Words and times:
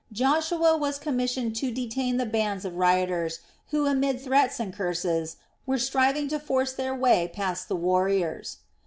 Joshua 0.11 0.75
was 0.77 0.97
commissioned 0.97 1.55
to 1.57 1.69
detain 1.71 2.17
the 2.17 2.25
bands 2.25 2.65
of 2.65 2.73
rioters 2.77 3.41
who, 3.69 3.85
amid 3.85 4.19
threats 4.19 4.59
and 4.59 4.73
curses, 4.73 5.37
were 5.67 5.77
striving 5.77 6.27
to 6.29 6.39
force 6.39 6.73
their 6.73 6.95
way 6.95 7.29
past 7.31 7.67
the 7.67 7.75
warriors. 7.75 8.57